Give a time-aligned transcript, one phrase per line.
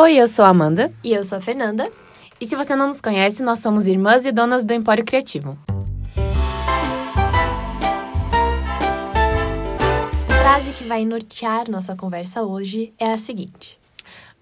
[0.00, 0.92] Oi, eu sou a Amanda.
[1.02, 1.90] E eu sou a Fernanda.
[2.40, 5.58] E se você não nos conhece, nós somos irmãs e donas do Empório Criativo.
[10.28, 13.76] A frase que vai nortear nossa conversa hoje é a seguinte: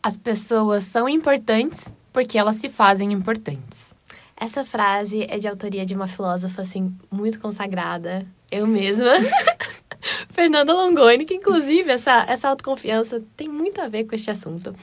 [0.03, 3.95] As pessoas são importantes porque elas se fazem importantes.
[4.37, 9.13] Essa frase é de autoria de uma filósofa assim muito consagrada, eu mesma.
[10.31, 14.75] Fernanda Longoni, que inclusive essa, essa autoconfiança tem muito a ver com este assunto.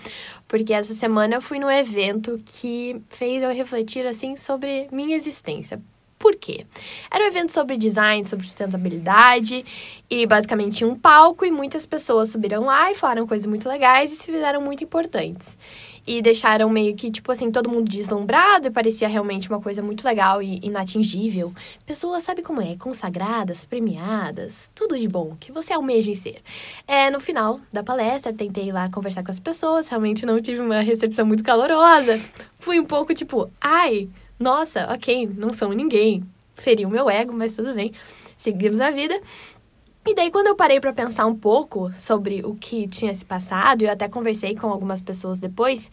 [0.48, 5.82] Porque essa semana eu fui num evento que fez eu refletir assim sobre minha existência.
[6.20, 6.66] Por quê?
[7.12, 9.66] Era um evento sobre design, sobre sustentabilidade
[10.10, 14.14] e basicamente tinha um palco e muitas pessoas subiram lá e falaram coisas muito legais
[14.14, 15.58] e se fizeram muito importantes
[16.06, 20.06] e deixaram meio que, tipo assim, todo mundo deslumbrado e parecia realmente uma coisa muito
[20.06, 21.54] legal e inatingível.
[21.86, 22.76] Pessoas, sabe como é?
[22.76, 26.42] Consagradas, premiadas, tudo de bom que você almeja em ser.
[26.88, 30.82] É, no final da palestra, tentei lá conversar com as pessoas, realmente não tive uma
[30.82, 32.20] recepção muito calorosa.
[32.60, 36.24] Fui um pouco tipo, ai, nossa, ok, não sou ninguém.
[36.56, 37.94] Feriu meu ego, mas tudo bem.
[38.38, 39.20] Seguimos a vida.
[40.06, 43.82] E daí, quando eu parei para pensar um pouco sobre o que tinha se passado,
[43.82, 45.90] e eu até conversei com algumas pessoas depois,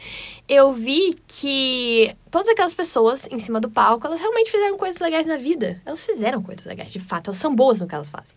[0.48, 5.27] eu vi que todas aquelas pessoas em cima do palco, elas realmente fizeram coisas legais
[5.27, 5.81] na vida.
[5.86, 8.34] Elas fizeram coisas legais, de fato, elas são boas no que elas fazem.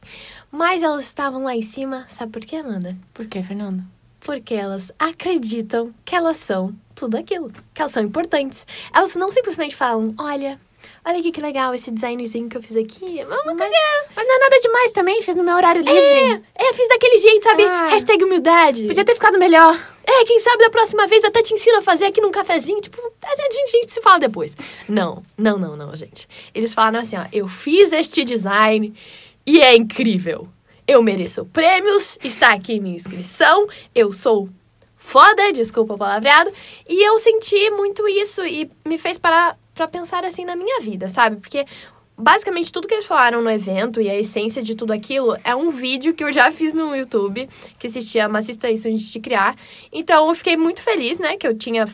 [0.52, 2.96] Mas elas estavam lá em cima, sabe por quê, Amanda?
[3.12, 3.84] Por quê, Fernanda?
[4.20, 8.66] Porque elas acreditam que elas são tudo aquilo, que elas são importantes.
[8.94, 10.60] Elas não simplesmente falam, olha,
[11.06, 13.20] Olha aqui que legal esse designzinho que eu fiz aqui.
[13.20, 14.06] É uma mas, coisinha.
[14.16, 16.44] Mas não é nada demais também, fiz no meu horário livre.
[16.56, 17.64] É, é fiz daquele jeito, sabe?
[17.64, 18.88] Ah, Hashtag humildade.
[18.88, 19.78] Podia ter ficado melhor.
[20.06, 22.80] É, quem sabe da próxima vez até te ensino a fazer aqui num cafezinho.
[22.80, 24.56] Tipo, a gente, a gente, a gente se fala depois.
[24.88, 26.28] Não, não, não, não, gente.
[26.56, 27.26] Eles falaram assim, ó.
[27.34, 28.94] Eu fiz este design
[29.46, 30.48] e é incrível.
[30.88, 34.50] Eu mereço prêmios, está aqui minha inscrição, eu sou
[34.98, 36.52] foda, desculpa o palavreado.
[36.88, 41.08] E eu senti muito isso e me fez parar para pensar assim na minha vida,
[41.08, 41.38] sabe?
[41.38, 41.66] Porque
[42.18, 45.70] basicamente tudo que eles falaram no evento e a essência de tudo aquilo é um
[45.72, 49.56] vídeo que eu já fiz no YouTube, que se chama Assista Isso Antes de Criar.
[49.92, 51.86] Então eu fiquei muito feliz, né, que eu tinha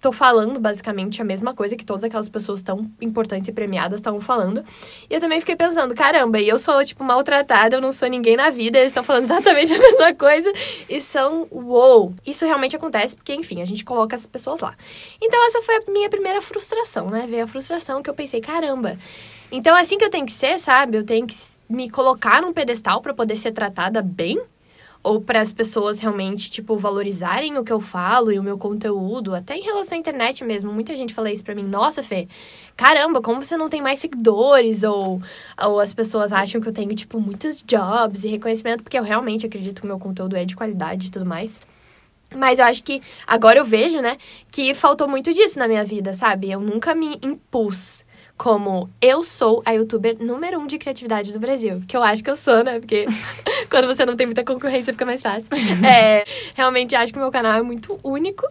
[0.00, 4.20] tô falando basicamente a mesma coisa que todas aquelas pessoas tão importantes e premiadas estavam
[4.20, 4.64] falando.
[5.08, 8.36] E eu também fiquei pensando, caramba, e eu sou, tipo, maltratada, eu não sou ninguém
[8.36, 10.50] na vida, eles estão falando exatamente a mesma coisa
[10.88, 12.14] e são uou.
[12.26, 14.74] Isso realmente acontece porque, enfim, a gente coloca as pessoas lá.
[15.20, 17.26] Então, essa foi a minha primeira frustração, né?
[17.28, 18.96] Veio a frustração que eu pensei, caramba.
[19.52, 20.96] Então, é assim que eu tenho que ser, sabe?
[20.96, 21.36] Eu tenho que
[21.68, 24.40] me colocar num pedestal para poder ser tratada bem
[25.02, 29.34] ou para as pessoas realmente, tipo, valorizarem o que eu falo e o meu conteúdo,
[29.34, 30.72] até em relação à internet mesmo.
[30.72, 32.28] Muita gente fala isso pra mim, nossa, Fê,
[32.76, 34.82] caramba, como você não tem mais seguidores?
[34.82, 35.22] Ou,
[35.62, 39.46] ou as pessoas acham que eu tenho, tipo, muitos jobs e reconhecimento, porque eu realmente
[39.46, 41.60] acredito que o meu conteúdo é de qualidade e tudo mais.
[42.34, 44.16] Mas eu acho que agora eu vejo, né,
[44.50, 46.50] que faltou muito disso na minha vida, sabe?
[46.50, 48.04] Eu nunca me impus
[48.40, 51.82] como eu sou a youtuber número um de criatividade do Brasil.
[51.86, 52.80] Que eu acho que eu sou, né?
[52.80, 53.04] Porque
[53.68, 55.50] quando você não tem muita concorrência fica mais fácil.
[55.86, 56.24] é,
[56.54, 58.48] realmente acho que o meu canal é muito único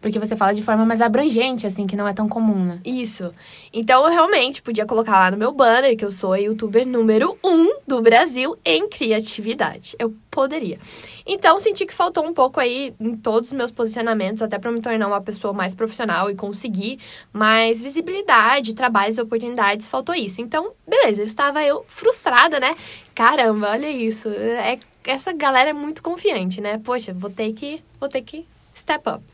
[0.00, 2.80] porque você fala de forma mais abrangente, assim, que não é tão comum, né?
[2.84, 3.34] Isso.
[3.72, 7.38] Então, eu realmente podia colocar lá no meu banner que eu sou a youtuber número
[7.44, 9.96] um do Brasil em criatividade.
[9.98, 10.78] Eu poderia.
[11.26, 14.80] Então, senti que faltou um pouco aí em todos os meus posicionamentos, até para me
[14.80, 16.98] tornar uma pessoa mais profissional e conseguir
[17.32, 19.86] mais visibilidade, trabalhos e oportunidades.
[19.86, 20.40] Faltou isso.
[20.40, 22.74] Então, beleza, estava eu frustrada, né?
[23.14, 24.28] Caramba, olha isso.
[24.28, 26.78] É, essa galera é muito confiante, né?
[26.78, 29.29] Poxa, vou ter que, vou ter que step up.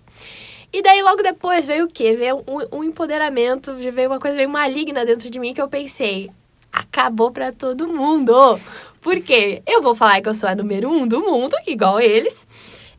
[0.72, 2.14] E daí, logo depois, veio o quê?
[2.16, 6.30] Veio um, um empoderamento, veio uma coisa meio maligna dentro de mim que eu pensei,
[6.72, 8.60] acabou pra todo mundo.
[9.00, 9.62] Por quê?
[9.66, 12.46] Eu vou falar que eu sou a número um do mundo, igual eles.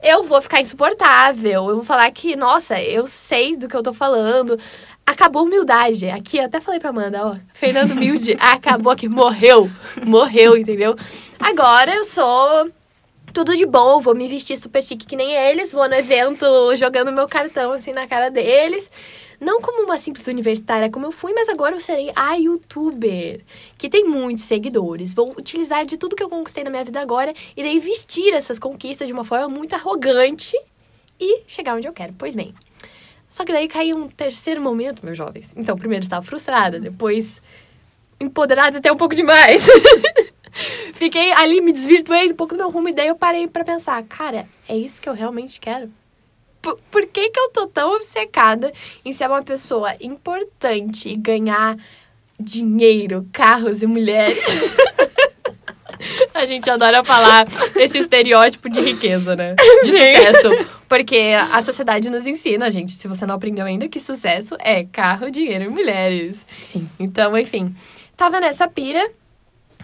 [0.02, 1.70] Eu vou ficar insuportável.
[1.70, 4.58] Eu vou falar que, nossa, eu sei do que eu tô falando.
[5.06, 6.10] Acabou a humildade.
[6.10, 7.36] Aqui, até falei pra Amanda, ó.
[7.54, 9.10] Fernando Humilde acabou aqui.
[9.10, 9.70] Morreu.
[10.06, 10.96] Morreu, entendeu?
[11.40, 12.72] Agora eu sou
[13.34, 16.46] tudo de bom, vou me vestir super chique que nem eles, vou no evento
[16.76, 18.90] jogando meu cartão assim na cara deles.
[19.40, 23.42] Não como uma simples universitária como eu fui, mas agora eu serei a youtuber,
[23.78, 25.14] que tem muitos seguidores.
[25.14, 29.08] Vou utilizar de tudo que eu conquistei na minha vida agora, irei vestir essas conquistas
[29.08, 30.58] de uma forma muito arrogante
[31.20, 32.14] e chegar onde eu quero.
[32.18, 32.54] Pois bem.
[33.30, 35.54] Só que daí caiu um terceiro momento, meus jovens.
[35.56, 37.40] Então, primeiro estava frustrada, depois
[38.20, 39.68] empoderada até um pouco demais.
[40.94, 44.02] Fiquei ali, me desvirtuei um pouco do meu rumo e daí eu parei para pensar,
[44.04, 45.92] cara, é isso que eu realmente quero?
[46.62, 48.74] Por, por que que eu tô tão obcecada
[49.06, 51.78] em ser uma pessoa importante e ganhar
[52.40, 54.44] dinheiro, carros e mulheres?
[56.34, 59.56] A gente adora falar esse estereótipo de riqueza, né?
[59.84, 60.16] De Sim.
[60.16, 60.78] sucesso.
[60.88, 65.30] Porque a sociedade nos ensina, gente, se você não aprendeu ainda, que sucesso é carro,
[65.30, 66.46] dinheiro e mulheres.
[66.60, 66.88] Sim.
[67.00, 67.76] Então, enfim,
[68.16, 69.10] tava nessa pira.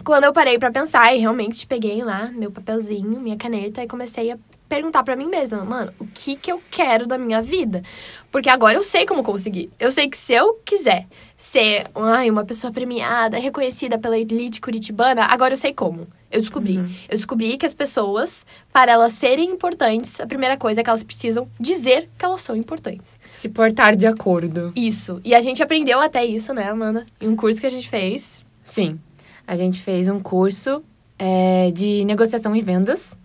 [0.04, 4.30] Quando eu parei pra pensar e realmente peguei lá meu papelzinho, minha caneta e comecei
[4.30, 7.82] a perguntar pra mim mesma, mano, o que que eu quero da minha vida?
[8.30, 9.70] Porque agora eu sei como conseguir.
[9.78, 11.06] Eu sei que se eu quiser
[11.36, 16.06] ser ai, uma pessoa premiada, reconhecida pela elite curitibana, agora eu sei como.
[16.30, 16.78] Eu descobri.
[16.78, 16.90] Uhum.
[17.08, 21.04] Eu descobri que as pessoas, para elas serem importantes, a primeira coisa é que elas
[21.04, 23.16] precisam dizer que elas são importantes.
[23.30, 24.72] Se portar de acordo.
[24.74, 25.20] Isso.
[25.24, 27.06] E a gente aprendeu até isso, né, Amanda?
[27.20, 28.44] Em um curso que a gente fez.
[28.64, 28.98] Sim.
[29.46, 30.82] A gente fez um curso
[31.18, 33.16] é, de negociação e vendas.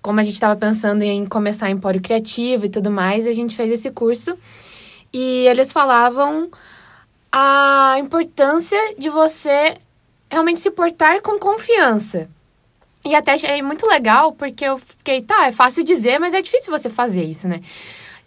[0.00, 3.72] Como a gente estava pensando em começar empório criativo e tudo mais, a gente fez
[3.72, 4.38] esse curso.
[5.12, 6.50] E eles falavam
[7.32, 9.76] a importância de você
[10.30, 12.28] realmente se portar com confiança.
[13.04, 16.72] E até achei muito legal, porque eu fiquei, tá, é fácil dizer, mas é difícil
[16.72, 17.60] você fazer isso, né?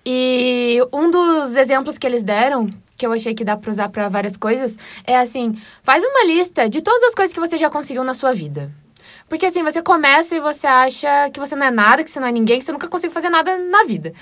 [0.05, 4.09] E um dos exemplos que eles deram, que eu achei que dá pra usar pra
[4.09, 8.03] várias coisas, é assim: faz uma lista de todas as coisas que você já conseguiu
[8.03, 8.69] na sua vida.
[9.29, 12.27] Porque assim, você começa e você acha que você não é nada, que você não
[12.27, 14.13] é ninguém, que você nunca conseguiu fazer nada na vida.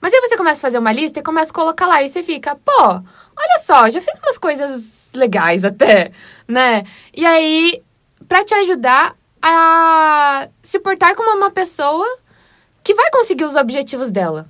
[0.00, 2.22] Mas aí você começa a fazer uma lista e começa a colocar lá e você
[2.22, 6.12] fica, pô, olha só, já fiz umas coisas legais até,
[6.46, 6.84] né?
[7.14, 7.82] E aí,
[8.26, 12.06] pra te ajudar a se portar como uma pessoa
[12.82, 14.48] que vai conseguir os objetivos dela.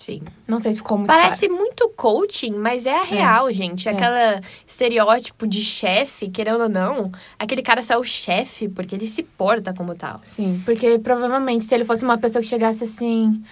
[0.00, 0.22] Sim.
[0.48, 3.86] Não sei se ficou muito Parece muito coaching, mas é a real, gente.
[3.86, 3.92] É.
[3.92, 9.06] Aquela estereótipo de chefe, querendo ou não, aquele cara só é o chefe porque ele
[9.06, 10.20] se porta como tal.
[10.24, 13.42] Sim, porque provavelmente se ele fosse uma pessoa que chegasse assim.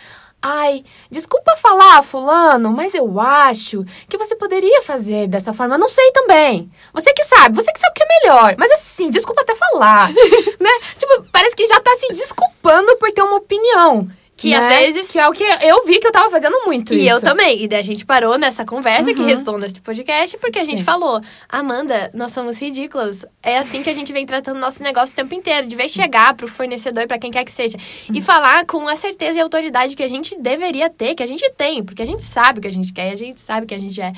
[0.40, 5.74] Ai, desculpa falar, fulano, mas eu acho que você poderia fazer dessa forma.
[5.74, 6.70] Eu não sei também.
[6.94, 8.54] Você que sabe, você que sabe o que é melhor.
[8.56, 10.08] Mas assim, desculpa até falar.
[10.60, 10.70] né?
[10.96, 14.08] Tipo, parece que já tá se desculpando por ter uma opinião.
[14.38, 14.56] Que né?
[14.56, 17.16] às vezes- Que é o que eu vi que eu tava fazendo muito E isso.
[17.16, 17.62] eu também.
[17.64, 19.26] E daí a gente parou nessa conversa que Uhum.
[19.26, 20.84] restou nesse podcast, porque a gente Sim.
[20.84, 23.24] falou: Amanda, nós somos ridículas.
[23.42, 25.66] É assim que a gente vem tratando nosso negócio o tempo inteiro.
[25.66, 27.76] De vez chegar pro fornecedor, pra quem quer que seja,
[28.08, 28.14] Uhum.
[28.16, 31.50] e falar com a certeza e autoridade que a gente deveria ter, que a gente
[31.56, 33.66] tem, porque a gente sabe o que a gente quer e a gente sabe o
[33.66, 34.12] que a gente é.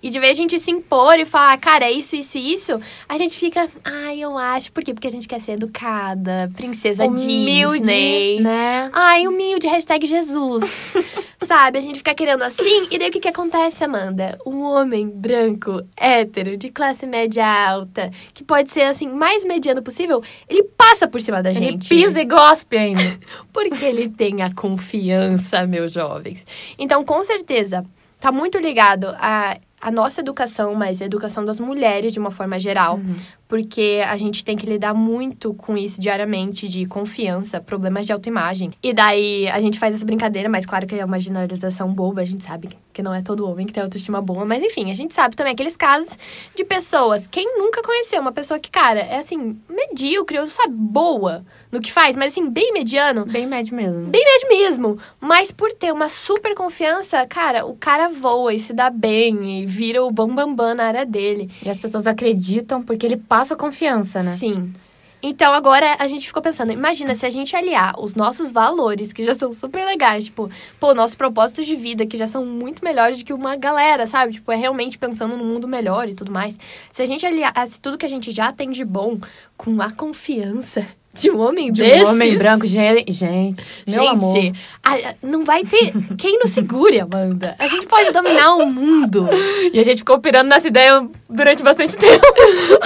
[0.00, 2.80] E de vez a gente se impor e falar, cara, é isso, isso e isso,
[3.08, 4.70] a gente fica, ai, eu acho.
[4.72, 4.94] Por quê?
[4.94, 8.40] Porque a gente quer ser educada, princesa Humilde, Disney.
[8.40, 8.90] né?
[8.92, 10.94] Ai, humilde, hashtag Jesus.
[11.42, 11.78] Sabe?
[11.78, 12.86] A gente fica querendo assim.
[12.90, 14.38] E daí o que, que acontece, Amanda?
[14.46, 20.22] Um homem branco, hétero, de classe média alta, que pode ser assim, mais mediano possível,
[20.48, 21.88] ele passa por cima da Ele gente.
[21.88, 23.18] pisa e gospe ainda.
[23.52, 26.46] Porque ele tem a confiança, meus jovens.
[26.78, 27.84] Então, com certeza,
[28.18, 29.58] tá muito ligado a.
[29.84, 32.98] A nossa educação, mas a educação das mulheres de uma forma geral.
[33.46, 38.72] Porque a gente tem que lidar muito com isso diariamente, de confiança, problemas de autoimagem.
[38.82, 42.24] E daí a gente faz essa brincadeira, mas claro que é uma generalização boba, a
[42.24, 44.46] gente sabe que não é todo homem que tem autoestima boa.
[44.46, 46.18] Mas enfim, a gente sabe também aqueles casos
[46.56, 47.26] de pessoas.
[47.26, 51.44] Quem nunca conheceu uma pessoa que, cara, é assim, medíocre, ou sabe, boa
[51.74, 53.26] no que faz, mas assim, bem mediano.
[53.26, 54.06] Bem médio mesmo.
[54.06, 54.98] Bem médio mesmo.
[55.20, 59.66] Mas por ter uma super confiança, cara, o cara voa e se dá bem e
[59.66, 61.50] vira o bambambam bam, bam na área dele.
[61.64, 64.36] E as pessoas acreditam porque ele passa confiança, né?
[64.36, 64.72] Sim.
[65.20, 69.24] Então agora a gente ficou pensando, imagina se a gente aliar os nossos valores, que
[69.24, 73.18] já são super legais, tipo, pô, nossos propósitos de vida, que já são muito melhores
[73.18, 74.34] do que uma galera, sabe?
[74.34, 76.56] Tipo, é realmente pensando no mundo melhor e tudo mais.
[76.92, 79.18] Se a gente aliasse tudo que a gente já tem de bom
[79.56, 82.08] com a confiança de um homem De desses...
[82.08, 84.52] um homem branco, gente, gente, meu Gente, amor.
[84.84, 87.54] a- não vai ter quem nos segure, Amanda.
[87.58, 89.28] A gente pode dominar o mundo.
[89.72, 92.26] E a gente ficou pirando nessa ideia durante bastante tempo.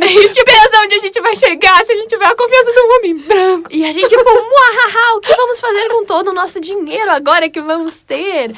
[0.00, 2.78] a gente pensa onde a gente vai chegar se a gente tiver a confiança de
[2.80, 3.68] um homem branco.
[3.72, 7.48] E a gente, tipo, muahaha, o que vamos fazer com todo o nosso dinheiro agora
[7.48, 8.52] que vamos ter?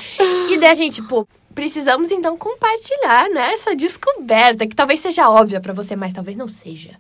[0.51, 5.61] E daí a gente, tipo, precisamos então compartilhar, né, essa descoberta, que talvez seja óbvia
[5.61, 6.91] pra você, mas talvez não seja.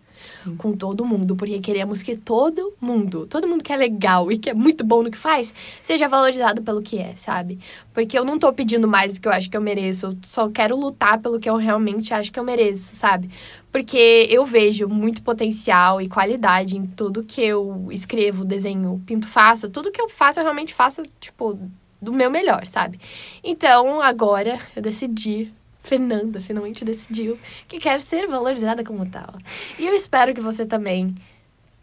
[0.54, 4.50] Com todo mundo, porque queremos que todo mundo, todo mundo que é legal e que
[4.50, 7.58] é muito bom no que faz, seja valorizado pelo que é, sabe?
[7.92, 10.48] Porque eu não tô pedindo mais do que eu acho que eu mereço, eu só
[10.48, 13.30] quero lutar pelo que eu realmente acho que eu mereço, sabe?
[13.72, 19.68] Porque eu vejo muito potencial e qualidade em tudo que eu escrevo, desenho, pinto, faço.
[19.68, 21.58] Tudo que eu faço, eu realmente faço, tipo,
[22.00, 22.98] do meu melhor, sabe?
[23.42, 25.52] Então, agora eu decidi.
[25.86, 27.38] Fernanda finalmente decidiu
[27.68, 29.34] que quer ser valorizada como tal.
[29.78, 31.14] E eu espero que você também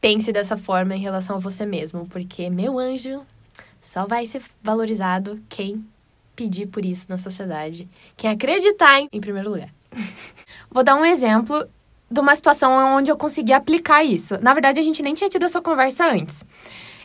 [0.01, 3.21] pense dessa forma em relação a você mesmo, porque meu anjo
[3.81, 5.85] só vai ser valorizado quem
[6.35, 9.69] pedir por isso na sociedade, quem acreditar em, em primeiro lugar.
[10.69, 11.65] Vou dar um exemplo
[12.11, 14.37] de uma situação onde eu consegui aplicar isso.
[14.41, 16.45] Na verdade, a gente nem tinha tido essa conversa antes.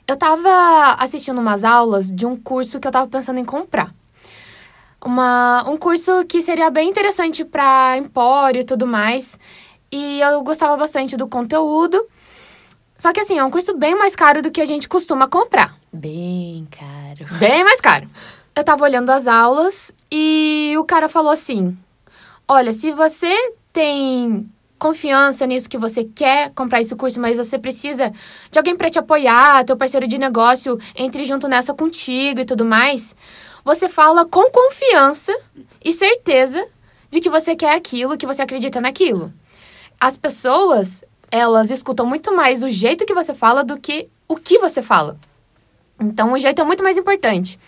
[0.06, 3.94] Eu tava assistindo umas aulas de um curso que eu tava pensando em comprar.
[5.04, 9.38] Uma, um curso que seria bem interessante para empório e tudo mais.
[9.90, 12.04] E eu gostava bastante do conteúdo.
[12.98, 15.76] Só que assim, é um curso bem mais caro do que a gente costuma comprar.
[15.92, 17.32] Bem caro.
[17.38, 18.08] Bem mais caro.
[18.54, 21.78] Eu tava olhando as aulas e o cara falou assim:
[22.46, 28.12] Olha, se você tem confiança nisso que você quer comprar esse curso, mas você precisa
[28.50, 32.64] de alguém para te apoiar, teu parceiro de negócio entre junto nessa contigo e tudo
[32.64, 33.14] mais,
[33.64, 35.36] você fala com confiança
[35.84, 36.66] e certeza
[37.10, 39.32] de que você quer aquilo, que você acredita naquilo.
[40.00, 44.58] As pessoas, elas escutam muito mais o jeito que você fala do que o que
[44.58, 45.18] você fala.
[46.00, 47.58] Então, o jeito é muito mais importante.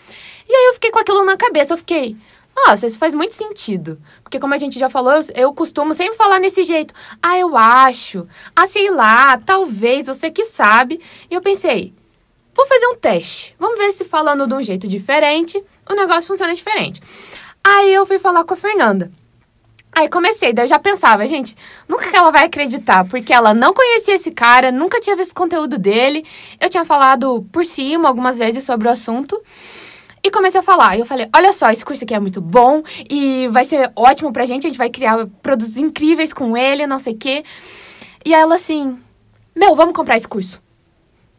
[0.47, 2.15] E aí eu fiquei com aquilo na cabeça, eu fiquei,
[2.55, 3.99] nossa, isso faz muito sentido.
[4.23, 6.93] Porque, como a gente já falou, eu, eu costumo sempre falar nesse jeito.
[7.21, 8.27] Ah, eu acho.
[8.55, 11.01] Ah, sei lá, talvez, você que sabe.
[11.29, 11.93] E eu pensei,
[12.53, 13.55] vou fazer um teste.
[13.59, 17.01] Vamos ver se falando de um jeito diferente, o negócio funciona diferente.
[17.63, 19.11] Aí eu fui falar com a Fernanda.
[19.93, 21.55] Aí comecei, daí eu já pensava, gente,
[21.87, 25.35] nunca que ela vai acreditar, porque ela não conhecia esse cara, nunca tinha visto o
[25.35, 26.25] conteúdo dele.
[26.61, 29.41] Eu tinha falado por cima algumas vezes sobre o assunto.
[30.23, 30.97] E comecei a falar.
[30.97, 34.45] Eu falei: olha só, esse curso aqui é muito bom e vai ser ótimo pra
[34.45, 34.65] gente.
[34.65, 37.43] A gente vai criar produtos incríveis com ele, não sei o quê.
[38.23, 38.97] E ela assim:
[39.55, 40.61] Meu, vamos comprar esse curso.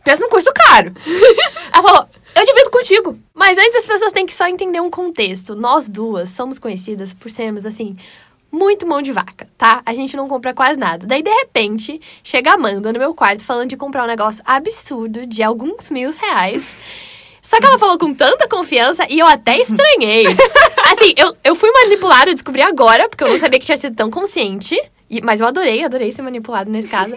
[0.05, 0.93] Pensa num curso caro.
[1.73, 3.19] ela falou: Eu divido contigo.
[3.35, 5.55] Mas antes as pessoas têm que só entender um contexto.
[5.55, 7.97] Nós duas somos conhecidas por sermos assim.
[8.51, 9.81] Muito mão de vaca, tá?
[9.87, 11.07] A gente não compra quase nada.
[11.07, 15.27] Daí, de repente, chega a Amanda no meu quarto falando de comprar um negócio absurdo
[15.27, 16.77] de alguns mil reais.
[17.41, 20.27] Só que ela falou com tanta confiança e eu até estranhei.
[20.93, 23.97] assim, eu, eu fui manipulada, eu descobri agora, porque eu não sabia que tinha sido
[23.97, 24.79] tão consciente.
[25.11, 27.17] E, mas eu adorei, adorei ser manipulada nesse caso.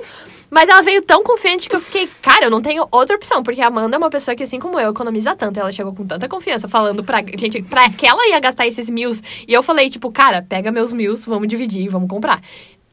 [0.56, 3.60] Mas ela veio tão confiante que eu fiquei, cara, eu não tenho outra opção, porque
[3.60, 5.60] a Amanda é uma pessoa que, assim como eu, economiza tanto.
[5.60, 9.12] Ela chegou com tanta confiança, falando pra gente, pra que ela ia gastar esses mil.
[9.46, 12.40] E eu falei, tipo, cara, pega meus mil, vamos dividir, vamos comprar.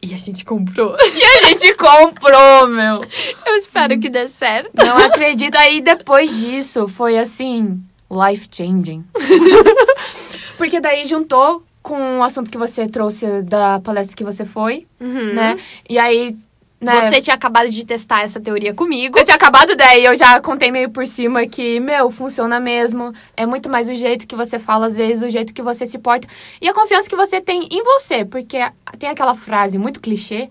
[0.02, 0.96] E a gente comprou.
[1.14, 3.00] E a gente comprou, meu.
[3.46, 4.72] Eu espero que dê certo.
[4.74, 5.54] Não acredito.
[5.56, 9.04] Aí depois disso foi assim, life changing.
[10.58, 15.34] Porque daí juntou com o assunto que você trouxe da palestra que você foi, Uhum.
[15.34, 15.56] né?
[15.88, 16.36] E aí,
[16.82, 17.08] né?
[17.08, 19.18] Você tinha acabado de testar essa teoria comigo.
[19.18, 23.12] Eu tinha acabado daí, eu já contei meio por cima que, meu, funciona mesmo.
[23.36, 25.98] É muito mais o jeito que você fala, às vezes, o jeito que você se
[25.98, 26.26] porta.
[26.60, 28.24] E a confiança que você tem em você.
[28.24, 28.58] Porque
[28.98, 30.50] tem aquela frase muito clichê,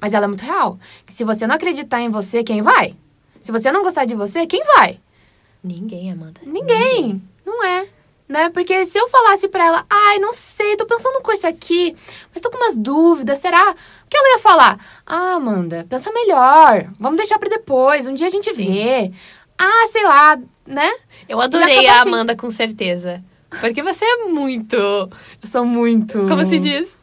[0.00, 0.78] mas ela é muito real.
[1.06, 2.96] Que se você não acreditar em você, quem vai?
[3.40, 4.98] Se você não gostar de você, quem vai?
[5.62, 6.40] Ninguém, Amanda.
[6.44, 7.22] Ninguém.
[7.46, 7.86] Não é.
[8.28, 8.50] Né?
[8.50, 11.96] Porque se eu falasse pra ela, ai, não sei, tô pensando no curso aqui,
[12.32, 13.70] mas tô com umas dúvidas, será?
[13.70, 14.78] O que ela ia falar?
[15.06, 16.90] Ah, Amanda, pensa melhor.
[17.00, 18.06] Vamos deixar pra depois.
[18.06, 19.10] Um dia a gente vê.
[19.58, 20.92] Ah, sei lá, né?
[21.28, 22.08] Eu adorei a assim.
[22.08, 23.24] Amanda com certeza.
[23.60, 24.76] Porque você é muito.
[24.76, 26.26] Eu sou muito.
[26.28, 26.96] Como se diz?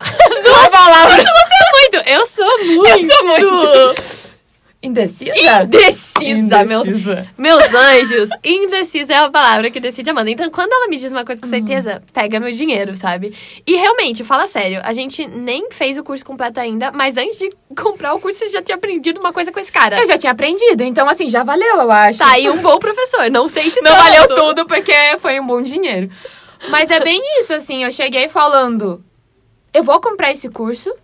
[0.44, 1.24] Duas palavras.
[1.24, 2.08] Você é muito.
[2.08, 2.88] Eu sou muito.
[2.88, 4.23] Eu sou muito.
[4.84, 5.32] Indecisa?
[5.64, 7.26] Indecisa, meus, Indecisa.
[7.38, 8.28] meus anjos.
[8.44, 10.30] Indecisa é a palavra que decide a Amanda.
[10.30, 13.34] Então, quando ela me diz uma coisa com certeza, pega meu dinheiro, sabe?
[13.66, 17.50] E realmente, fala sério, a gente nem fez o curso completo ainda, mas antes de
[17.80, 19.98] comprar o curso, você já tinha aprendido uma coisa com esse cara.
[19.98, 22.18] Eu já tinha aprendido, então assim, já valeu, eu acho.
[22.18, 23.30] Tá aí um bom professor.
[23.30, 24.02] Não sei se Não tanto.
[24.04, 26.10] valeu tudo porque foi um bom dinheiro.
[26.68, 29.02] Mas é bem isso, assim, eu cheguei falando,
[29.72, 30.94] eu vou comprar esse curso.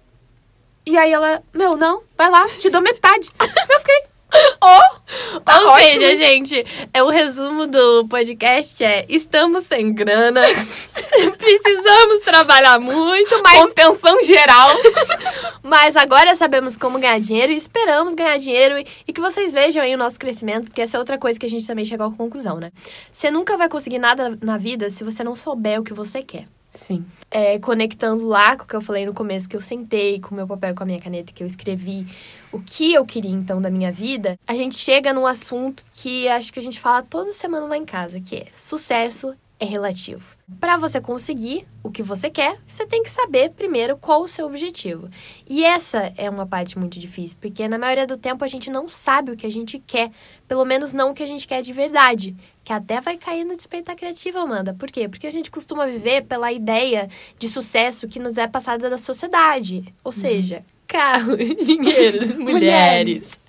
[0.87, 3.31] E aí ela, meu, não, vai lá, te dou metade.
[3.39, 4.11] eu fiquei,
[4.63, 10.43] oh, tá Ou ótimo seja, gente, é o resumo do podcast é estamos sem grana,
[11.37, 14.69] precisamos trabalhar muito, mas, contenção geral.
[15.63, 19.83] mas agora sabemos como ganhar dinheiro e esperamos ganhar dinheiro e, e que vocês vejam
[19.83, 22.13] aí o nosso crescimento, porque essa é outra coisa que a gente também chegou à
[22.13, 22.71] conclusão, né?
[23.13, 26.47] Você nunca vai conseguir nada na vida se você não souber o que você quer.
[26.73, 27.05] Sim.
[27.31, 30.35] É, conectando lá com o que eu falei no começo, que eu sentei com o
[30.35, 32.07] meu papel com a minha caneta, que eu escrevi
[32.53, 36.53] o que eu queria então da minha vida, a gente chega num assunto que acho
[36.53, 40.25] que a gente fala toda semana lá em casa, que é sucesso é relativo.
[40.59, 44.47] Para você conseguir o que você quer, você tem que saber primeiro qual o seu
[44.47, 45.09] objetivo.
[45.47, 48.89] E essa é uma parte muito difícil, porque na maioria do tempo a gente não
[48.89, 50.11] sabe o que a gente quer,
[50.49, 52.35] pelo menos não o que a gente quer de verdade.
[52.65, 54.75] Que até vai cair no despertar criativo, Amanda.
[54.75, 55.09] Por quê?
[55.09, 59.93] Porque a gente costuma viver pela ideia de sucesso que nos é passada da sociedade.
[60.05, 63.41] Ou seja, carro, dinheiro, mulheres.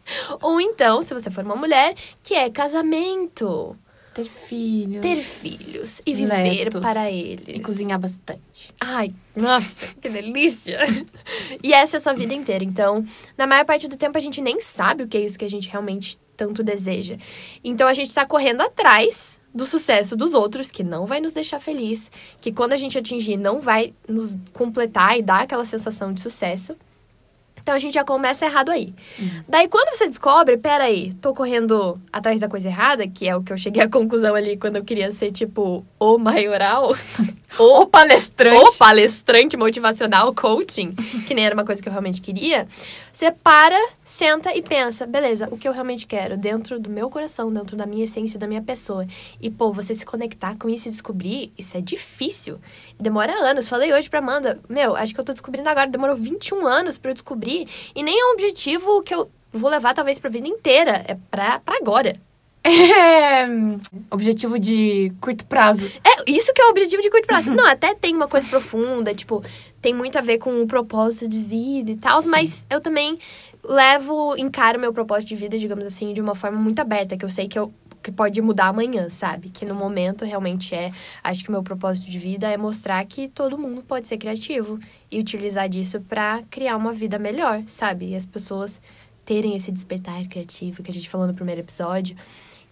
[0.41, 3.77] Ou então, se você for uma mulher, que é casamento,
[4.13, 5.01] Ter filhos.
[5.01, 6.81] ter filhos e viver Netos.
[6.81, 7.45] para eles.
[7.47, 8.73] E cozinhar bastante.
[8.79, 10.79] Ai, nossa, que delícia!
[11.63, 12.63] e essa é a sua vida inteira.
[12.63, 13.05] Então,
[13.37, 15.49] na maior parte do tempo, a gente nem sabe o que é isso que a
[15.49, 17.17] gente realmente tanto deseja.
[17.63, 21.59] Então a gente tá correndo atrás do sucesso dos outros, que não vai nos deixar
[21.59, 26.19] feliz, que quando a gente atingir não vai nos completar e dar aquela sensação de
[26.19, 26.75] sucesso.
[27.61, 28.91] Então a gente já começa errado aí.
[29.19, 29.43] Uhum.
[29.47, 33.53] Daí quando você descobre, peraí, tô correndo atrás da coisa errada, que é o que
[33.53, 36.95] eu cheguei à conclusão ali quando eu queria ser tipo o maioral,
[37.59, 38.59] O palestrante.
[38.59, 40.93] o palestrante motivacional, coaching,
[41.27, 42.67] que nem era uma coisa que eu realmente queria,
[43.11, 47.51] você para, senta e pensa, beleza, o que eu realmente quero dentro do meu coração,
[47.51, 49.05] dentro da minha essência, da minha pessoa.
[49.39, 52.59] E, pô, você se conectar com isso e descobrir, isso é difícil.
[52.99, 53.67] Demora anos.
[53.67, 57.11] Falei hoje pra Amanda, meu, acho que eu tô descobrindo agora, demorou 21 anos pra
[57.11, 57.67] eu descobrir.
[57.93, 61.59] E nem é um objetivo que eu vou levar talvez pra vida inteira, é pra,
[61.59, 62.15] pra agora.
[63.33, 63.45] É,
[64.11, 65.87] objetivo de curto prazo.
[65.87, 67.51] É, isso que é o objetivo de curto prazo.
[67.51, 69.43] Não, até tem uma coisa profunda, tipo,
[69.81, 73.17] tem muito a ver com o propósito de vida e tal, mas eu também
[73.63, 77.29] levo, encaro meu propósito de vida, digamos assim, de uma forma muito aberta, que eu
[77.29, 79.49] sei que eu que pode mudar amanhã, sabe?
[79.49, 80.91] Que no momento realmente é.
[81.23, 84.79] Acho que o meu propósito de vida é mostrar que todo mundo pode ser criativo
[85.11, 88.09] e utilizar disso pra criar uma vida melhor, sabe?
[88.09, 88.81] E as pessoas
[89.23, 92.15] terem esse despertar criativo que a gente falou no primeiro episódio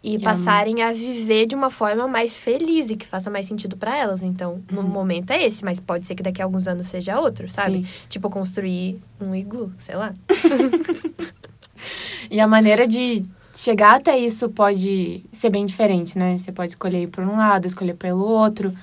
[0.02, 3.98] e, passarem a viver de uma forma mais feliz e que faça mais sentido pra
[3.98, 4.22] elas.
[4.22, 7.50] Então, no momento é esse, mas pode ser que daqui a alguns anos seja outro,
[7.50, 7.84] sabe?
[7.84, 7.88] Sim.
[8.08, 10.14] Tipo construir um iglu, sei lá.
[12.30, 16.38] E a maneira de chegar até isso pode ser bem diferente, né?
[16.38, 18.74] Você pode escolher ir por um lado, escolher pelo outro.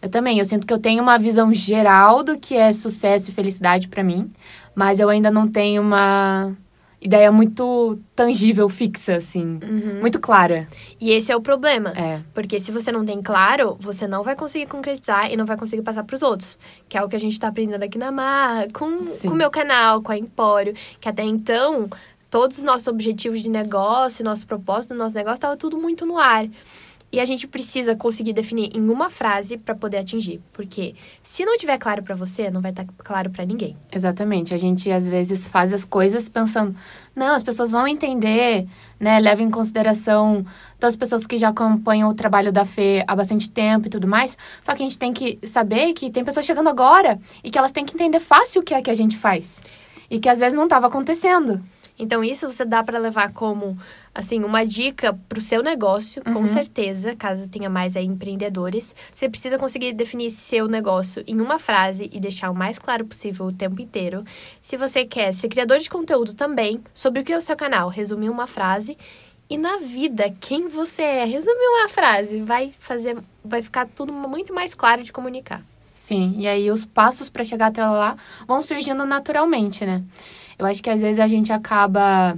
[0.00, 3.34] Eu também, eu sinto que eu tenho uma visão geral do que é sucesso e
[3.34, 4.30] felicidade pra mim,
[4.74, 6.56] mas eu ainda não tenho uma
[7.00, 9.60] ideia muito tangível, fixa, assim,
[10.00, 10.68] muito clara.
[11.00, 11.90] E esse é o problema.
[11.90, 12.20] É.
[12.34, 15.82] Porque se você não tem claro, você não vai conseguir concretizar e não vai conseguir
[15.82, 16.58] passar pros outros.
[16.88, 19.28] Que é o que a gente tá aprendendo aqui na Marra, com Sim.
[19.28, 20.74] com o meu canal, com a Empório.
[21.00, 21.88] Que até então,
[22.30, 26.18] todos os nossos objetivos de negócio, nosso propósito do nosso negócio, tava tudo muito no
[26.18, 26.46] ar.
[27.10, 30.42] E a gente precisa conseguir definir em uma frase para poder atingir.
[30.52, 33.74] Porque se não tiver claro para você, não vai estar claro para ninguém.
[33.90, 34.52] Exatamente.
[34.52, 36.76] A gente às vezes faz as coisas pensando,
[37.16, 38.66] não, as pessoas vão entender,
[39.00, 39.18] né?
[39.20, 40.44] Leva em consideração
[40.78, 44.06] todas as pessoas que já acompanham o trabalho da Fê há bastante tempo e tudo
[44.06, 44.36] mais.
[44.62, 47.72] Só que a gente tem que saber que tem pessoas chegando agora e que elas
[47.72, 49.62] têm que entender fácil o que é que a gente faz.
[50.10, 51.62] E que às vezes não estava acontecendo.
[51.98, 53.76] Então, isso você dá para levar como,
[54.14, 56.46] assim, uma dica pro seu negócio, com Uhum.
[56.46, 58.94] certeza, caso tenha mais aí empreendedores.
[59.14, 63.46] Você precisa conseguir definir seu negócio em uma frase e deixar o mais claro possível
[63.46, 64.24] o tempo inteiro.
[64.60, 67.88] Se você quer ser criador de conteúdo também, sobre o que é o seu canal,
[67.88, 68.96] resumir uma frase.
[69.50, 74.54] E na vida, quem você é, resumir uma frase, vai fazer, vai ficar tudo muito
[74.54, 75.62] mais claro de comunicar.
[75.94, 80.02] Sim, e aí os passos para chegar até lá vão surgindo naturalmente, né?
[80.58, 82.36] Eu acho que às vezes a gente acaba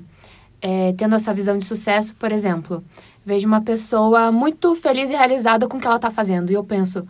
[0.60, 2.84] é, tendo essa visão de sucesso, por exemplo,
[3.24, 6.64] vejo uma pessoa muito feliz e realizada com o que ela tá fazendo, e eu
[6.64, 7.06] penso,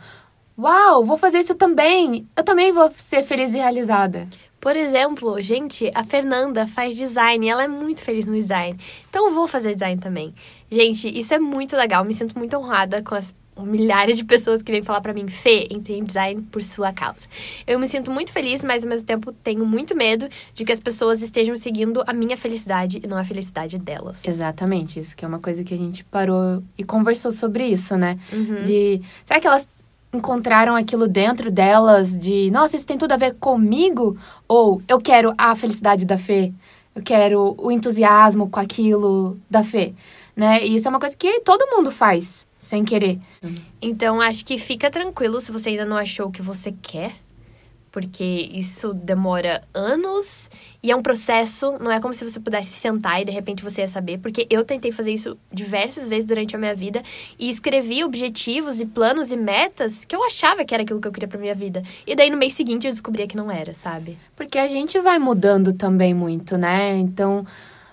[0.59, 4.29] uau, vou fazer isso também, eu também vou ser feliz e realizada.
[4.61, 8.79] Por exemplo, gente, a Fernanda faz design, ela é muito feliz no design.
[9.09, 10.35] Então vou fazer design também.
[10.71, 14.73] Gente, isso é muito legal, me sinto muito honrada com as milhares de pessoas que
[14.73, 17.27] vêm falar pra mim, Fê, entrei em design por sua causa.
[17.67, 20.81] Eu me sinto muito feliz, mas ao mesmo tempo tenho muito medo de que as
[20.81, 24.25] pessoas estejam seguindo a minha felicidade e não a felicidade delas.
[24.25, 28.19] Exatamente, isso que é uma coisa que a gente parou e conversou sobre isso, né?
[28.33, 28.63] Uhum.
[28.63, 29.69] De, será que elas
[30.13, 34.17] encontraram aquilo dentro delas de, nossa, isso tem tudo a ver comigo?
[34.49, 36.53] Ou eu quero a felicidade da Fê,
[36.95, 39.95] eu quero o entusiasmo com aquilo da Fê,
[40.35, 40.65] né?
[40.65, 43.19] E isso é uma coisa que todo mundo faz, sem querer.
[43.81, 47.15] Então, acho que fica tranquilo se você ainda não achou o que você quer,
[47.91, 50.49] porque isso demora anos
[50.83, 53.81] e é um processo, não é como se você pudesse sentar e de repente você
[53.81, 57.03] ia saber, porque eu tentei fazer isso diversas vezes durante a minha vida
[57.39, 61.13] e escrevi objetivos e planos e metas que eu achava que era aquilo que eu
[61.13, 61.83] queria pra minha vida.
[62.07, 64.19] E daí no mês seguinte eu descobria que não era, sabe?
[64.37, 66.97] Porque a gente vai mudando também muito, né?
[66.97, 67.45] Então,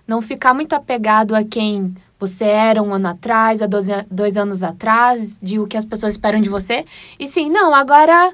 [0.06, 4.38] não ficar muito apegado a quem você era um ano atrás, há dois, an- dois
[4.38, 6.86] anos atrás, de o que as pessoas esperam de você.
[7.20, 8.34] E sim, não, agora,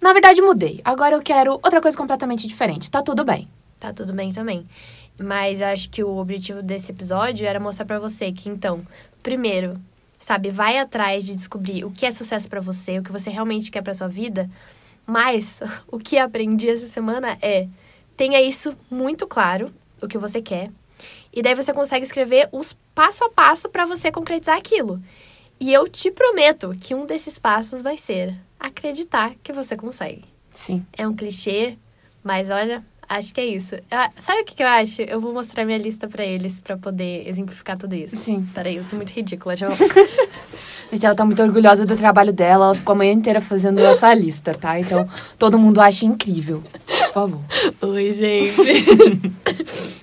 [0.00, 0.80] na verdade, mudei.
[0.84, 2.90] Agora eu quero outra coisa completamente diferente.
[2.90, 3.48] Tá tudo bem.
[3.80, 4.66] Tá tudo bem também.
[5.18, 8.82] Mas acho que o objetivo desse episódio era mostrar pra você que, então,
[9.22, 9.78] primeiro,
[10.18, 13.70] sabe, vai atrás de descobrir o que é sucesso pra você, o que você realmente
[13.70, 14.48] quer pra sua vida.
[15.06, 17.66] Mas o que aprendi essa semana é
[18.16, 20.70] tenha isso muito claro, o que você quer.
[21.32, 25.02] E daí você consegue escrever os passo a passo pra você concretizar aquilo.
[25.58, 30.24] E eu te prometo que um desses passos vai ser acreditar que você consegue.
[30.52, 30.84] Sim.
[30.92, 31.78] É um clichê,
[32.22, 33.74] mas olha, Acho que é isso.
[33.90, 35.02] Ah, sabe o que, que eu acho?
[35.02, 38.16] Eu vou mostrar minha lista pra eles pra poder exemplificar tudo isso.
[38.16, 38.48] Sim.
[38.54, 39.54] Peraí, eu sou muito ridícula.
[39.54, 39.68] Já...
[40.90, 42.66] Gente, ela tá muito orgulhosa do trabalho dela.
[42.66, 44.80] Ela ficou a manhã inteira fazendo essa lista, tá?
[44.80, 45.06] Então,
[45.38, 46.62] todo mundo acha incrível.
[46.86, 47.40] Por favor.
[47.82, 48.56] Oi, gente.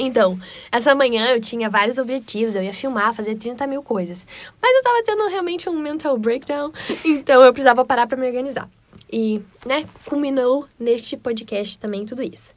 [0.00, 0.38] então,
[0.72, 2.54] essa manhã eu tinha vários objetivos.
[2.54, 4.24] Eu ia filmar, fazer 30 mil coisas.
[4.60, 6.72] Mas eu tava tendo realmente um mental breakdown.
[7.04, 8.68] Então, eu precisava parar pra me organizar.
[9.12, 12.54] E, né, culminou neste podcast também tudo isso.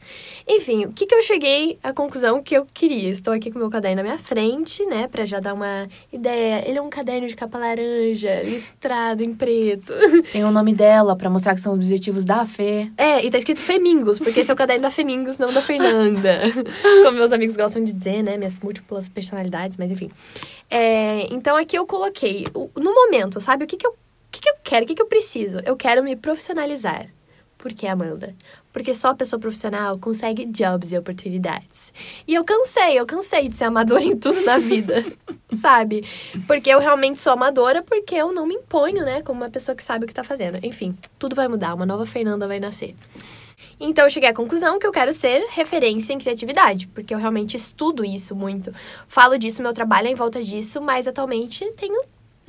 [0.47, 3.09] Enfim, o que que eu cheguei à conclusão que eu queria?
[3.09, 6.63] Estou aqui com o meu caderno na minha frente, né, pra já dar uma ideia.
[6.67, 9.93] Ele é um caderno de capa laranja, listrado em preto.
[10.31, 12.91] Tem o nome dela pra mostrar que são objetivos da Fê.
[12.97, 16.41] É, e tá escrito Femingos, porque esse é o caderno da Femingos, não da Fernanda.
[17.03, 20.11] Como meus amigos gostam de dizer, né, minhas múltiplas personalidades, mas enfim.
[20.69, 23.95] É, então aqui eu coloquei, no momento, sabe, o que que eu
[24.33, 24.83] que, que eu quero?
[24.83, 25.59] O que, que eu preciso?
[25.63, 27.07] Eu quero me profissionalizar.
[27.57, 28.35] Por que, Amanda?
[28.73, 31.93] Porque só a pessoa profissional consegue jobs e oportunidades.
[32.27, 35.05] E eu cansei, eu cansei de ser amadora em tudo na vida,
[35.55, 36.03] sabe?
[36.45, 39.21] Porque eu realmente sou amadora porque eu não me imponho, né?
[39.21, 40.59] Como uma pessoa que sabe o que tá fazendo.
[40.65, 42.95] Enfim, tudo vai mudar, uma nova Fernanda vai nascer.
[43.79, 47.55] Então eu cheguei à conclusão que eu quero ser referência em criatividade, porque eu realmente
[47.55, 48.73] estudo isso muito.
[49.07, 52.01] Falo disso, meu trabalho é em volta disso, mas atualmente tenho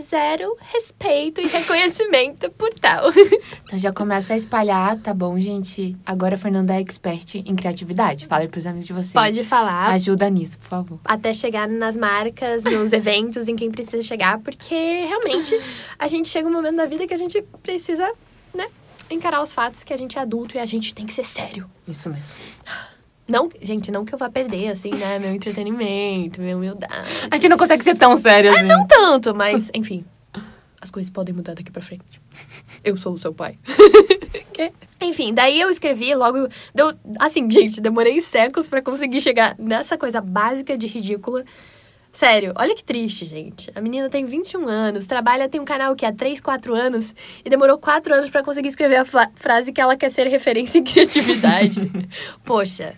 [0.03, 3.11] zero respeito e reconhecimento por tal.
[3.67, 5.97] Então já começa a espalhar, tá bom, gente?
[6.05, 8.27] Agora a Fernanda é expert em criatividade.
[8.27, 9.13] Fala aí pros amigos de vocês.
[9.13, 9.89] Pode falar.
[9.91, 11.01] Ajuda nisso, por favor.
[11.05, 15.59] até chegar nas marcas, nos eventos, em quem precisa chegar, porque realmente
[15.99, 18.13] a gente chega um momento da vida que a gente precisa,
[18.55, 18.69] né,
[19.11, 21.69] encarar os fatos que a gente é adulto e a gente tem que ser sério.
[21.89, 22.35] Isso mesmo.
[23.29, 26.93] Não, gente, não que eu vá perder, assim, né, meu entretenimento, minha humildade.
[27.31, 28.63] A gente não consegue ser tão sério assim.
[28.65, 30.05] Não tanto, mas, enfim,
[30.81, 32.21] as coisas podem mudar daqui pra frente.
[32.85, 33.59] Eu sou o seu pai.
[35.01, 36.49] Enfim, daí eu escrevi logo.
[36.75, 41.45] Deu, assim, gente, demorei séculos pra conseguir chegar nessa coisa básica de ridícula.
[42.15, 43.73] Sério, olha que triste, gente.
[43.75, 47.13] A menina tem 21 anos, trabalha, tem um canal que há 3, 4 anos
[47.45, 50.85] e demorou 4 anos pra conseguir escrever a frase que ela quer ser referência em
[50.85, 51.81] criatividade.
[52.47, 52.95] Poxa,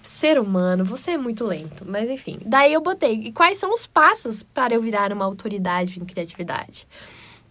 [0.00, 1.84] ser humano, você é muito lento.
[1.84, 3.14] Mas enfim, daí eu botei.
[3.14, 6.86] E quais são os passos para eu virar uma autoridade em criatividade?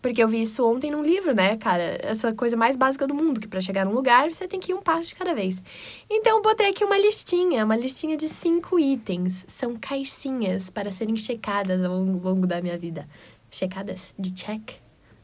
[0.01, 1.99] Porque eu vi isso ontem num livro, né, cara?
[2.01, 4.75] Essa coisa mais básica do mundo, que pra chegar num lugar você tem que ir
[4.75, 5.61] um passo de cada vez.
[6.09, 9.45] Então eu botei aqui uma listinha, uma listinha de cinco itens.
[9.47, 13.07] São caixinhas para serem checadas ao longo da minha vida.
[13.51, 14.75] Checadas de check.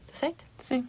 [0.06, 0.44] Tá certo?
[0.58, 0.86] Sim.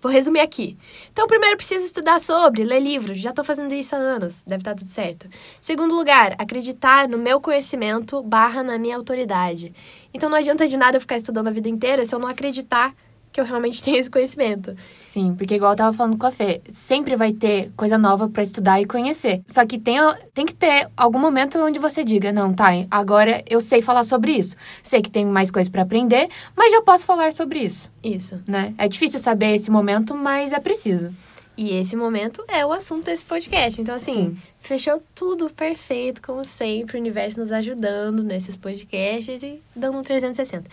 [0.00, 0.76] Vou resumir aqui.
[1.12, 3.18] Então, primeiro, preciso estudar sobre, ler livros.
[3.18, 4.42] Já tô fazendo isso há anos.
[4.46, 5.28] Deve estar tudo certo.
[5.60, 9.72] Segundo lugar, acreditar no meu conhecimento barra na minha autoridade.
[10.14, 12.94] Então, não adianta de nada eu ficar estudando a vida inteira se eu não acreditar
[13.38, 14.74] que eu realmente tenho esse conhecimento.
[15.00, 18.42] Sim, porque igual eu tava falando com a Fê, sempre vai ter coisa nova pra
[18.42, 19.42] estudar e conhecer.
[19.46, 19.96] Só que tem,
[20.34, 24.32] tem que ter algum momento onde você diga, não, tá, agora eu sei falar sobre
[24.32, 24.56] isso.
[24.82, 28.40] Sei que tem mais coisa pra aprender, mas já posso falar sobre isso, Isso.
[28.46, 28.74] né?
[28.76, 31.14] É difícil saber esse momento, mas é preciso.
[31.58, 33.80] E esse momento é o assunto desse podcast.
[33.80, 34.38] Então, assim, Sim.
[34.60, 36.96] fechou tudo perfeito, como sempre.
[36.96, 40.70] O universo nos ajudando nesses podcasts e dando um 360.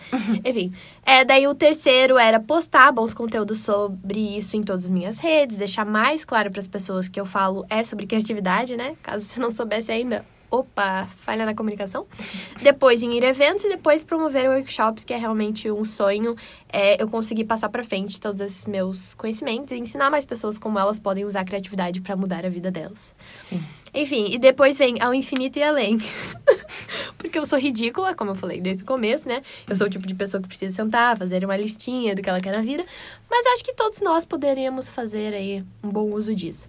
[0.48, 0.72] Enfim,
[1.04, 5.56] é, daí o terceiro era postar bons conteúdos sobre isso em todas as minhas redes,
[5.56, 8.94] deixar mais claro para as pessoas que eu falo é sobre criatividade, né?
[9.02, 10.24] Caso você não soubesse ainda.
[10.50, 12.06] Opa, falha na comunicação.
[12.62, 16.36] Depois em ir eventos e depois promover workshops, que é realmente um sonho.
[16.72, 20.78] É, eu conseguir passar para frente todos esses meus conhecimentos e ensinar mais pessoas como
[20.78, 23.14] elas podem usar a criatividade para mudar a vida delas.
[23.38, 23.62] Sim.
[23.92, 25.98] Enfim, e depois vem ao infinito e além.
[27.16, 29.42] Porque eu sou ridícula, como eu falei desde o começo, né?
[29.66, 32.40] Eu sou o tipo de pessoa que precisa sentar, fazer uma listinha do que ela
[32.40, 32.84] quer na vida.
[33.28, 36.68] Mas acho que todos nós poderíamos fazer aí um bom uso disso.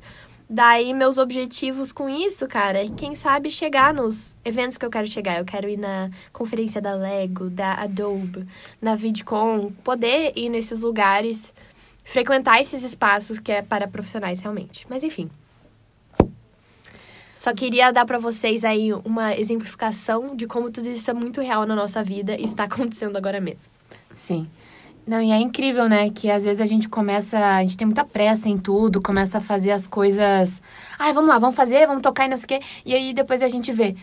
[0.50, 5.06] Daí, meus objetivos com isso, cara, é quem sabe chegar nos eventos que eu quero
[5.06, 5.38] chegar.
[5.38, 8.48] Eu quero ir na conferência da Lego, da Adobe,
[8.82, 11.54] na VidCon, poder ir nesses lugares,
[12.02, 14.88] frequentar esses espaços que é para profissionais realmente.
[14.90, 15.30] Mas enfim.
[17.36, 21.66] Só queria dar pra vocês aí uma exemplificação de como tudo isso é muito real
[21.66, 23.70] na nossa vida e está acontecendo agora mesmo.
[24.16, 24.50] Sim.
[25.08, 26.10] Não, e é incrível, né?
[26.10, 27.40] Que às vezes a gente começa.
[27.40, 30.62] A gente tem muita pressa em tudo, começa a fazer as coisas.
[31.00, 32.60] Ai, vamos lá, vamos fazer, vamos tocar e não sei o quê.
[32.86, 33.96] E aí depois a gente vê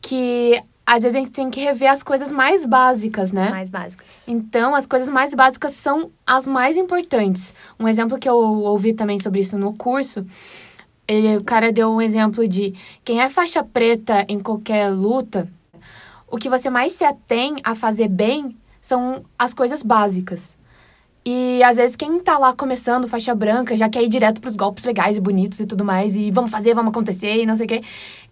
[0.00, 3.50] que às vezes a gente tem que rever as coisas mais básicas, né?
[3.50, 4.24] Mais básicas.
[4.28, 7.54] Então, as coisas mais básicas são as mais importantes.
[7.78, 10.24] Um exemplo que eu ouvi também sobre isso no curso,
[11.08, 15.48] ele, o cara deu um exemplo de quem é faixa preta em qualquer luta,
[16.28, 20.54] o que você mais se atém a fazer bem são as coisas básicas.
[21.28, 24.84] E às vezes quem tá lá começando faixa branca já quer ir direto pros golpes
[24.84, 26.14] legais e bonitos e tudo mais.
[26.14, 27.82] E vamos fazer, vamos acontecer e não sei o quê.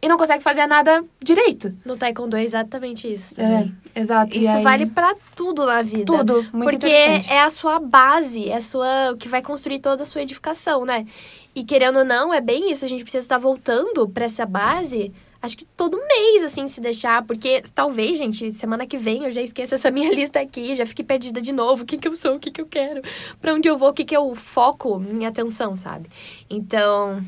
[0.00, 1.76] E não consegue fazer nada direito.
[1.84, 3.34] No Taekwondo é exatamente isso.
[3.36, 3.76] É, também.
[3.96, 4.36] exato.
[4.38, 6.04] E Isso aí- vale pra tudo na vida.
[6.04, 6.46] tudo.
[6.52, 10.06] Muito Porque é a sua base, é a sua, o que vai construir toda a
[10.06, 11.04] sua edificação, né?
[11.52, 12.84] E querendo ou não, é bem isso.
[12.84, 15.12] A gente precisa estar voltando pra essa base,
[15.44, 17.24] acho que todo mês, assim, se deixar.
[17.24, 21.04] Porque talvez, gente, semana que vem eu já esqueça essa minha lista aqui, já fique
[21.04, 21.82] perdida de novo.
[21.82, 23.02] O que, que eu sou, o que, que eu quero,
[23.40, 26.08] pra onde eu vou, o que, que eu foco minha atenção, sabe?
[26.48, 27.24] Então,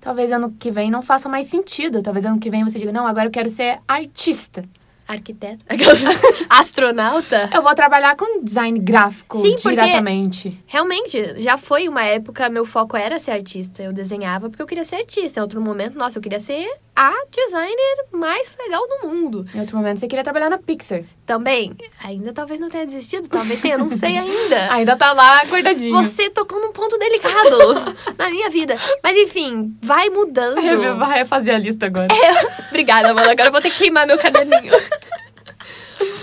[0.00, 2.02] Talvez ano que vem não faça mais sentido.
[2.02, 4.64] Talvez ano que vem você diga, não, agora eu quero ser artista.
[5.06, 5.62] arquiteto,
[6.48, 7.50] astronauta.
[7.52, 10.58] Eu vou trabalhar com design gráfico Sim, diretamente.
[10.66, 13.82] Realmente, já foi uma época, meu foco era ser artista.
[13.82, 15.38] Eu desenhava porque eu queria ser artista.
[15.38, 16.66] Em outro momento, nossa, eu queria ser
[17.00, 19.46] a designer mais legal do mundo.
[19.54, 21.02] Em outro momento você queria trabalhar na Pixar.
[21.24, 24.50] Também, ainda talvez não tenha desistido, talvez tenha, não sei ainda.
[24.70, 25.96] Ainda tá lá guardadinho.
[25.96, 28.76] Você tocou num ponto delicado na minha vida.
[29.02, 30.60] Mas enfim, vai mudando.
[30.98, 32.08] vai refazer a lista agora.
[32.68, 33.30] Obrigada, mano.
[33.30, 34.74] Agora eu vou ter que queimar meu caderninho.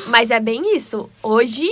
[0.08, 1.10] Mas é bem isso.
[1.24, 1.68] Hoje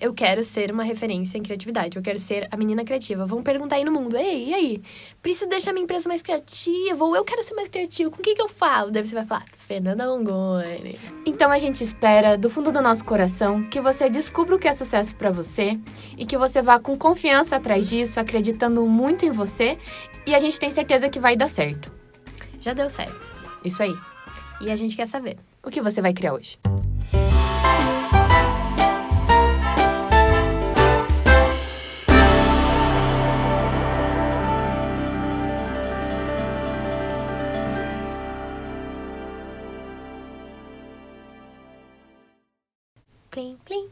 [0.00, 1.96] eu quero ser uma referência em criatividade.
[1.96, 3.26] Eu quero ser a menina criativa.
[3.26, 4.82] Vão perguntar aí no mundo: Ei, e aí?
[5.20, 7.04] Preciso deixar minha empresa mais criativa?
[7.04, 8.10] Ou eu quero ser mais criativo?
[8.10, 8.90] Com o que, que eu falo?
[8.90, 10.98] Daí você vai falar: Fernanda Longoni.
[11.26, 14.72] Então a gente espera, do fundo do nosso coração, que você descubra o que é
[14.72, 15.78] sucesso pra você
[16.16, 19.76] e que você vá com confiança atrás disso, acreditando muito em você
[20.26, 21.92] e a gente tem certeza que vai dar certo.
[22.60, 23.28] Já deu certo.
[23.64, 23.94] Isso aí.
[24.60, 25.36] E a gente quer saber.
[25.62, 26.58] O que você vai criar hoje?
[43.32, 43.90] Bling, bling.